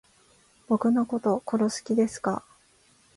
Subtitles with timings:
[0.67, 2.43] 僕のこと殺す気ですか